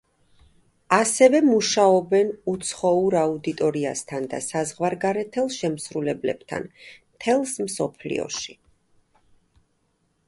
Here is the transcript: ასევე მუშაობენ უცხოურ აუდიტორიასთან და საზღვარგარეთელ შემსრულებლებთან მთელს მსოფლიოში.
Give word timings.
ასევე 0.95 1.41
მუშაობენ 1.49 2.31
უცხოურ 2.53 3.17
აუდიტორიასთან 3.19 4.25
და 4.33 4.41
საზღვარგარეთელ 4.47 5.53
შემსრულებლებთან 5.59 6.67
მთელს 6.81 7.55
მსოფლიოში. 7.69 8.59